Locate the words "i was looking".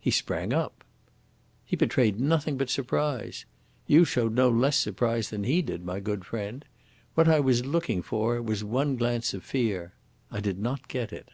7.28-8.02